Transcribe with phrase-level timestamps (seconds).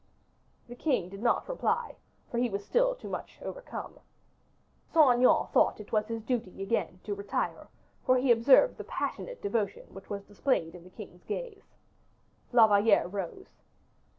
[0.67, 1.95] The king did not reply,
[2.31, 3.99] for he was still too much overcome.
[4.91, 7.67] Saint Aignan thought it was his duty again to retire,
[8.03, 11.75] for he observed the passionate devotion which was displayed in the king's gaze.
[12.51, 13.61] La Valliere rose.